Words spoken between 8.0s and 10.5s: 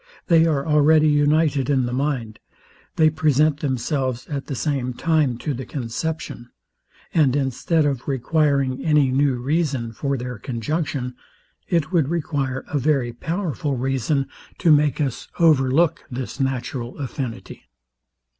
requiring any new reason for their